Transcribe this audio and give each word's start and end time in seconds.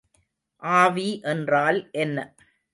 ஆவி 0.63 1.07
என்றால் 1.25 1.79
என்ன? 1.97 2.17